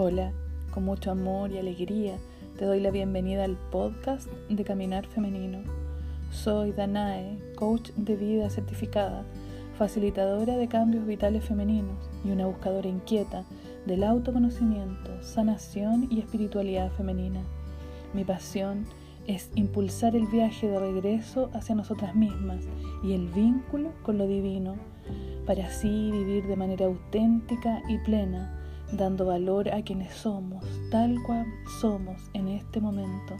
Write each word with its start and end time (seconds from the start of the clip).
Hola, 0.00 0.30
con 0.70 0.84
mucho 0.84 1.10
amor 1.10 1.50
y 1.50 1.58
alegría 1.58 2.18
te 2.56 2.66
doy 2.66 2.78
la 2.78 2.92
bienvenida 2.92 3.42
al 3.42 3.56
podcast 3.56 4.28
de 4.48 4.62
Caminar 4.62 5.04
Femenino. 5.06 5.58
Soy 6.30 6.70
Danae, 6.70 7.36
coach 7.56 7.90
de 7.96 8.14
vida 8.14 8.48
certificada, 8.48 9.24
facilitadora 9.76 10.56
de 10.56 10.68
cambios 10.68 11.04
vitales 11.04 11.44
femeninos 11.44 11.98
y 12.24 12.30
una 12.30 12.46
buscadora 12.46 12.86
inquieta 12.88 13.42
del 13.86 14.04
autoconocimiento, 14.04 15.20
sanación 15.20 16.06
y 16.12 16.20
espiritualidad 16.20 16.92
femenina. 16.92 17.40
Mi 18.14 18.22
pasión 18.22 18.84
es 19.26 19.50
impulsar 19.56 20.14
el 20.14 20.28
viaje 20.28 20.68
de 20.68 20.78
regreso 20.78 21.50
hacia 21.54 21.74
nosotras 21.74 22.14
mismas 22.14 22.62
y 23.02 23.14
el 23.14 23.26
vínculo 23.30 23.90
con 24.04 24.16
lo 24.16 24.28
divino, 24.28 24.76
para 25.44 25.66
así 25.66 26.12
vivir 26.12 26.46
de 26.46 26.54
manera 26.54 26.86
auténtica 26.86 27.82
y 27.88 27.98
plena 27.98 28.57
dando 28.92 29.26
valor 29.26 29.68
a 29.70 29.82
quienes 29.82 30.14
somos, 30.14 30.64
tal 30.90 31.22
cual 31.22 31.46
somos 31.80 32.20
en 32.34 32.48
este 32.48 32.80
momento, 32.80 33.36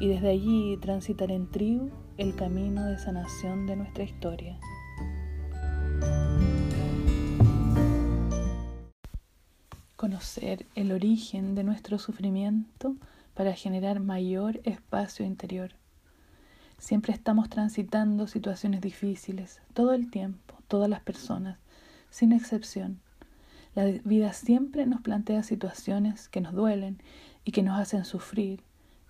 y 0.00 0.08
desde 0.08 0.30
allí 0.30 0.76
transitar 0.78 1.30
en 1.30 1.50
tribu 1.50 1.90
el 2.18 2.34
camino 2.34 2.84
de 2.86 2.98
sanación 2.98 3.66
de 3.66 3.76
nuestra 3.76 4.04
historia. 4.04 4.58
Conocer 9.96 10.66
el 10.74 10.92
origen 10.92 11.54
de 11.54 11.62
nuestro 11.62 11.98
sufrimiento 11.98 12.96
para 13.34 13.54
generar 13.54 14.00
mayor 14.00 14.60
espacio 14.64 15.24
interior. 15.24 15.70
Siempre 16.78 17.12
estamos 17.12 17.48
transitando 17.48 18.26
situaciones 18.26 18.80
difíciles, 18.80 19.60
todo 19.72 19.94
el 19.94 20.10
tiempo, 20.10 20.56
todas 20.66 20.90
las 20.90 21.00
personas, 21.00 21.58
sin 22.10 22.32
excepción. 22.32 23.00
La 23.74 23.86
vida 23.86 24.34
siempre 24.34 24.84
nos 24.84 25.00
plantea 25.00 25.42
situaciones 25.42 26.28
que 26.28 26.42
nos 26.42 26.52
duelen 26.52 26.98
y 27.44 27.52
que 27.52 27.62
nos 27.62 27.78
hacen 27.78 28.04
sufrir. 28.04 28.62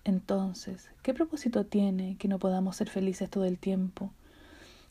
Entonces, 0.05 0.89
¿qué 1.01 1.13
propósito 1.13 1.65
tiene 1.65 2.15
que 2.17 2.29
no 2.29 2.39
podamos 2.39 2.77
ser 2.77 2.89
felices 2.89 3.29
todo 3.29 3.43
el 3.43 3.59
tiempo? 3.59 4.13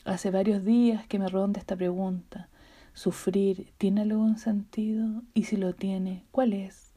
Hace 0.05 0.29
varios 0.29 0.63
días 0.63 1.07
que 1.07 1.17
me 1.17 1.27
ronda 1.27 1.59
esta 1.59 1.75
pregunta. 1.75 2.49
¿Sufrir 2.93 3.73
tiene 3.79 4.01
algún 4.01 4.37
sentido? 4.37 5.23
Y 5.33 5.45
si 5.45 5.57
lo 5.57 5.73
tiene, 5.73 6.23
¿cuál 6.29 6.53
es? 6.53 6.91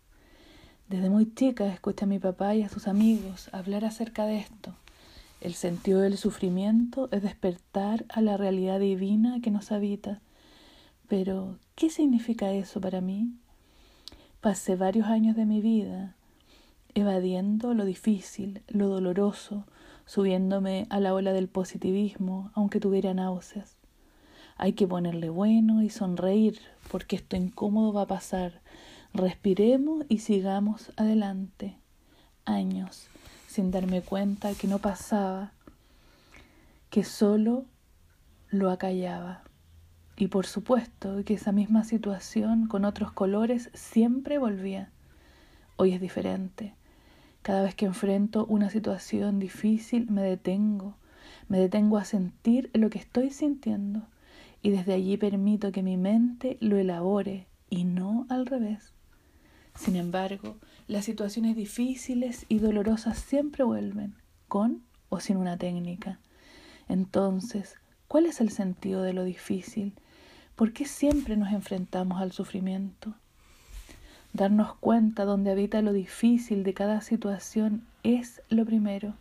Desde 0.88 1.08
muy 1.08 1.32
chica 1.34 1.66
escuché 1.66 2.04
a 2.04 2.08
mi 2.08 2.18
papá 2.18 2.54
y 2.54 2.62
a 2.62 2.68
sus 2.68 2.88
amigos 2.88 3.48
hablar 3.52 3.86
acerca 3.86 4.26
de 4.26 4.38
esto. 4.38 4.74
El 5.40 5.54
sentido 5.54 6.00
del 6.00 6.18
sufrimiento 6.18 7.08
es 7.10 7.22
despertar 7.22 8.04
a 8.08 8.20
la 8.20 8.36
realidad 8.36 8.80
divina 8.80 9.40
que 9.40 9.50
nos 9.50 9.72
habita 9.72 10.20
pero, 11.08 11.58
¿qué 11.74 11.90
significa 11.90 12.52
eso 12.52 12.80
para 12.80 13.00
mí? 13.00 13.32
Pasé 14.40 14.76
varios 14.76 15.06
años 15.06 15.36
de 15.36 15.46
mi 15.46 15.60
vida 15.60 16.16
evadiendo 16.94 17.74
lo 17.74 17.84
difícil, 17.84 18.62
lo 18.68 18.88
doloroso, 18.88 19.66
subiéndome 20.06 20.86
a 20.88 20.98
la 20.98 21.12
ola 21.12 21.34
del 21.34 21.46
positivismo, 21.46 22.50
aunque 22.54 22.80
tuviera 22.80 23.12
náuseas. 23.12 23.76
Hay 24.56 24.72
que 24.72 24.86
ponerle 24.86 25.28
bueno 25.28 25.82
y 25.82 25.90
sonreír, 25.90 26.58
porque 26.90 27.16
esto 27.16 27.36
incómodo 27.36 27.92
va 27.92 28.02
a 28.02 28.06
pasar. 28.06 28.62
Respiremos 29.12 30.06
y 30.08 30.18
sigamos 30.18 30.90
adelante. 30.96 31.76
Años 32.46 33.08
sin 33.56 33.70
darme 33.70 34.02
cuenta 34.02 34.52
que 34.52 34.66
no 34.66 34.80
pasaba, 34.80 35.52
que 36.90 37.04
solo 37.04 37.64
lo 38.50 38.70
acallaba. 38.70 39.44
Y 40.16 40.28
por 40.28 40.46
supuesto 40.46 41.22
que 41.24 41.34
esa 41.34 41.52
misma 41.52 41.84
situación 41.84 42.68
con 42.68 42.84
otros 42.86 43.12
colores 43.12 43.70
siempre 43.74 44.38
volvía. 44.38 44.90
Hoy 45.76 45.92
es 45.92 46.00
diferente. 46.00 46.74
Cada 47.42 47.62
vez 47.62 47.74
que 47.74 47.84
enfrento 47.84 48.46
una 48.46 48.70
situación 48.70 49.38
difícil 49.38 50.10
me 50.10 50.22
detengo, 50.22 50.96
me 51.48 51.58
detengo 51.58 51.98
a 51.98 52.04
sentir 52.04 52.70
lo 52.72 52.88
que 52.88 52.98
estoy 52.98 53.30
sintiendo 53.30 54.08
y 54.62 54.70
desde 54.70 54.94
allí 54.94 55.16
permito 55.18 55.70
que 55.70 55.82
mi 55.82 55.96
mente 55.98 56.56
lo 56.60 56.78
elabore 56.78 57.46
y 57.68 57.84
no 57.84 58.26
al 58.30 58.46
revés. 58.46 58.94
Sin 59.74 59.96
embargo, 59.96 60.56
las 60.88 61.04
situaciones 61.04 61.56
difíciles 61.56 62.46
y 62.48 62.58
dolorosas 62.58 63.18
siempre 63.18 63.64
vuelven, 63.64 64.14
con 64.48 64.82
o 65.10 65.20
sin 65.20 65.36
una 65.36 65.58
técnica. 65.58 66.18
Entonces, 66.88 67.74
¿cuál 68.08 68.26
es 68.26 68.40
el 68.40 68.50
sentido 68.50 69.02
de 69.02 69.12
lo 69.12 69.24
difícil? 69.24 69.92
¿Por 70.56 70.72
qué 70.72 70.86
siempre 70.86 71.36
nos 71.36 71.52
enfrentamos 71.52 72.18
al 72.18 72.32
sufrimiento? 72.32 73.12
Darnos 74.32 74.74
cuenta 74.76 75.26
donde 75.26 75.50
habita 75.50 75.82
lo 75.82 75.92
difícil 75.92 76.64
de 76.64 76.72
cada 76.72 77.02
situación 77.02 77.82
es 78.02 78.40
lo 78.48 78.64
primero. 78.64 79.12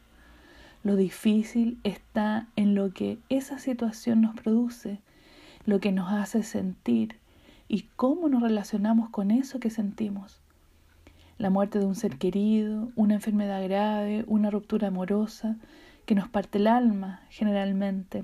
Lo 0.86 0.96
difícil 0.96 1.78
está 1.84 2.48
en 2.56 2.74
lo 2.74 2.94
que 2.94 3.18
esa 3.28 3.60
situación 3.60 4.22
nos 4.22 4.34
produce, 4.34 5.00
lo 5.66 5.82
que 5.82 5.92
nos 5.92 6.10
hace 6.10 6.42
sentir 6.42 7.18
y 7.68 7.90
cómo 7.98 8.30
nos 8.30 8.42
relacionamos 8.42 9.10
con 9.10 9.30
eso 9.30 9.60
que 9.60 9.70
sentimos. 9.70 10.40
La 11.38 11.50
muerte 11.50 11.80
de 11.80 11.86
un 11.86 11.96
ser 11.96 12.18
querido, 12.18 12.94
una 12.96 13.16
enfermedad 13.16 13.62
grave, 13.62 14.24
una 14.28 14.52
ruptura 14.52 14.88
amorosa 14.88 15.58
que 16.06 16.16
nos 16.16 16.30
parte 16.30 16.60
el 16.60 16.68
alma 16.68 17.24
generalmente, 17.30 18.24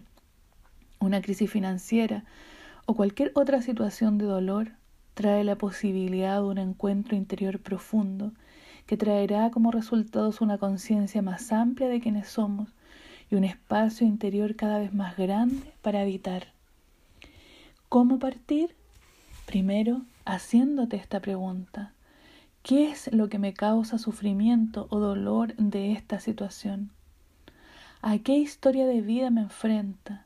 una 0.99 1.22
crisis 1.22 1.51
financiera, 1.51 2.23
o 2.91 2.94
cualquier 2.94 3.31
otra 3.35 3.62
situación 3.62 4.18
de 4.18 4.25
dolor 4.25 4.74
trae 5.13 5.46
la 5.46 5.56
posibilidad 5.56 6.41
de 6.41 6.44
un 6.44 6.57
encuentro 6.57 7.16
interior 7.16 7.62
profundo 7.62 8.34
que 8.85 8.97
traerá 8.97 9.50
como 9.50 9.72
resultados 9.72 10.41
una 10.41 10.57
conciencia 10.57 11.22
más 11.22 11.53
amplia 11.53 11.88
de 11.88 12.02
quienes 12.02 12.28
somos 12.28 12.75
y 13.29 13.35
un 13.35 13.46
espacio 13.46 14.06
interior 14.06 14.57
cada 14.57 14.78
vez 14.78 14.94
más 14.94 15.16
grande 15.16 15.72
para 15.81 16.02
habitar. 16.02 16.47
¿Cómo 17.88 18.19
partir? 18.19 18.75
Primero, 19.46 20.02
haciéndote 20.25 20.97
esta 20.97 21.22
pregunta. 21.22 21.94
¿Qué 22.62 22.91
es 22.91 23.09
lo 23.13 23.29
que 23.29 23.40
me 23.40 23.53
causa 23.53 24.00
sufrimiento 24.00 24.88
o 24.90 25.00
dolor 25.00 25.56
de 25.56 25.94
esta 25.94 26.19
situación? 26.19 26.91
¿A 28.02 28.18
qué 28.18 28.34
historia 28.34 28.85
de 28.85 29.00
vida 29.00 29.29
me 29.29 29.40
enfrenta? 29.40 30.25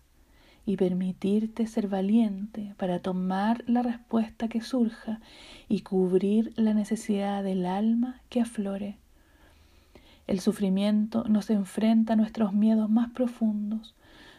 Y 0.66 0.78
permitirte 0.78 1.68
ser 1.68 1.88
valiente 1.88 2.74
para 2.78 3.00
tomar 3.00 3.64
la 3.68 3.84
respuesta 3.84 4.48
que 4.48 4.62
surja 4.62 5.20
y 5.70 5.81
cubrir 5.81 6.53
la 6.56 6.74
necesidad 6.74 7.44
del 7.44 7.66
alma 7.66 8.22
que 8.30 8.42
aflore. 8.42 8.98
El 10.28 10.40
sufrimiento 10.40 11.24
nos 11.26 11.52
enfrenta 11.52 12.14
a 12.14 12.16
nuestros 12.16 12.52
miedos 12.52 12.90
más 12.90 13.12
profundos, 13.12 13.94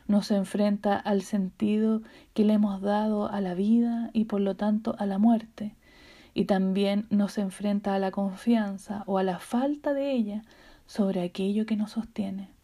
nos 0.09 0.31
enfrenta 0.32 0.97
al 0.97 1.22
sentido 1.22 2.03
que 2.34 2.44
le 2.44 2.54
hemos 2.54 2.81
dado 2.81 3.28
a 3.28 3.41
la 3.41 3.54
vida 3.54 4.10
y 4.12 4.25
por 4.25 4.41
lo 4.41 4.56
tanto 4.56 4.97
a 4.98 5.06
la 5.06 5.19
muerte, 5.19 5.75
y 6.34 6.44
también 6.44 7.06
nos 7.10 7.38
enfrenta 7.38 7.94
a 7.94 7.98
la 7.98 8.10
confianza 8.10 9.04
o 9.06 9.19
a 9.19 9.22
la 9.22 9.38
falta 9.38 9.94
de 9.94 10.12
ella 10.12 10.43
sobre 10.87 11.22
aquello 11.22 11.66
que 11.66 11.76
nos 11.76 11.93
sostiene. 11.93 12.56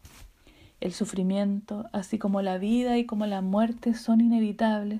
El 0.83 0.91
sufrimiento, 0.91 1.85
así 1.93 2.19
como 2.19 2.41
la 2.41 2.57
vida 2.57 2.97
y 2.97 3.05
como 3.05 3.25
la 3.25 3.39
muerte, 3.39 3.93
son 3.93 4.19
inevitables 4.19 4.99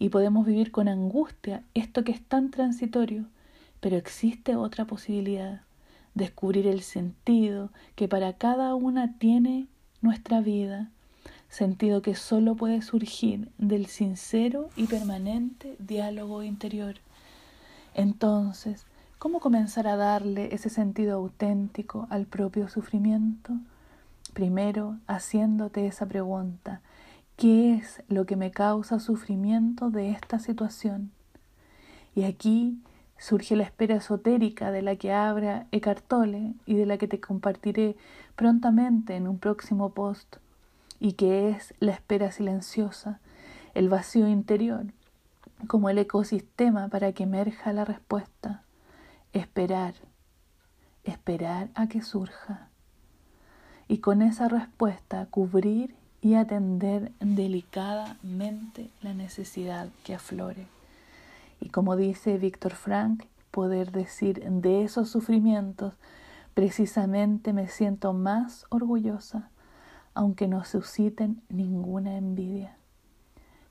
y 0.00 0.08
podemos 0.08 0.44
vivir 0.44 0.72
con 0.72 0.88
angustia 0.88 1.62
esto 1.74 2.02
que 2.02 2.10
es 2.10 2.20
tan 2.20 2.50
transitorio, 2.50 3.26
pero 3.78 3.94
existe 3.94 4.56
otra 4.56 4.84
posibilidad, 4.84 5.60
descubrir 6.14 6.66
el 6.66 6.82
sentido 6.82 7.70
que 7.94 8.08
para 8.08 8.32
cada 8.32 8.74
una 8.74 9.16
tiene 9.16 9.68
nuestra 10.00 10.40
vida, 10.40 10.90
sentido 11.48 12.02
que 12.02 12.16
solo 12.16 12.56
puede 12.56 12.82
surgir 12.82 13.48
del 13.58 13.86
sincero 13.86 14.70
y 14.74 14.88
permanente 14.88 15.76
diálogo 15.78 16.42
interior. 16.42 16.96
Entonces, 17.94 18.86
¿cómo 19.20 19.38
comenzar 19.38 19.86
a 19.86 19.94
darle 19.94 20.52
ese 20.52 20.68
sentido 20.68 21.14
auténtico 21.14 22.08
al 22.10 22.26
propio 22.26 22.68
sufrimiento? 22.68 23.56
Primero, 24.36 24.98
haciéndote 25.06 25.86
esa 25.86 26.04
pregunta, 26.04 26.82
¿qué 27.38 27.72
es 27.72 28.02
lo 28.08 28.26
que 28.26 28.36
me 28.36 28.50
causa 28.50 29.00
sufrimiento 29.00 29.88
de 29.88 30.10
esta 30.10 30.38
situación? 30.40 31.10
Y 32.14 32.24
aquí 32.24 32.78
surge 33.16 33.56
la 33.56 33.62
espera 33.62 33.96
esotérica 33.96 34.70
de 34.72 34.82
la 34.82 34.96
que 34.96 35.10
habla 35.10 35.66
Eckhart 35.72 36.06
Tolle 36.06 36.52
y 36.66 36.74
de 36.74 36.84
la 36.84 36.98
que 36.98 37.08
te 37.08 37.18
compartiré 37.18 37.96
prontamente 38.36 39.16
en 39.16 39.26
un 39.26 39.38
próximo 39.38 39.94
post, 39.94 40.36
y 41.00 41.14
que 41.14 41.48
es 41.48 41.72
la 41.80 41.92
espera 41.92 42.30
silenciosa, 42.30 43.20
el 43.72 43.88
vacío 43.88 44.28
interior, 44.28 44.84
como 45.66 45.88
el 45.88 45.96
ecosistema 45.96 46.88
para 46.88 47.12
que 47.12 47.22
emerja 47.22 47.72
la 47.72 47.86
respuesta. 47.86 48.64
Esperar, 49.32 49.94
esperar 51.04 51.70
a 51.74 51.86
que 51.86 52.02
surja 52.02 52.65
y 53.88 53.98
con 53.98 54.22
esa 54.22 54.48
respuesta 54.48 55.26
cubrir 55.26 55.94
y 56.20 56.34
atender 56.34 57.12
delicadamente 57.20 58.90
la 59.02 59.14
necesidad 59.14 59.88
que 60.04 60.14
aflore. 60.14 60.66
Y 61.60 61.68
como 61.68 61.96
dice 61.96 62.38
Víctor 62.38 62.74
Frank, 62.74 63.24
poder 63.50 63.92
decir 63.92 64.42
de 64.42 64.82
esos 64.82 65.08
sufrimientos, 65.08 65.94
precisamente 66.54 67.52
me 67.52 67.68
siento 67.68 68.12
más 68.12 68.66
orgullosa, 68.70 69.50
aunque 70.14 70.48
no 70.48 70.64
susciten 70.64 71.42
ninguna 71.48 72.16
envidia. 72.16 72.76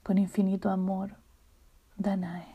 Con 0.04 0.18
infinito 0.18 0.70
amor, 0.70 1.16
Danae. 1.98 2.55